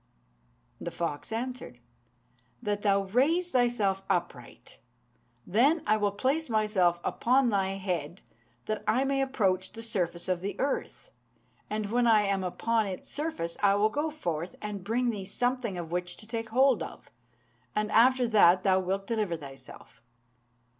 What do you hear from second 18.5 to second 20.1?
thou wilt deliver thyself."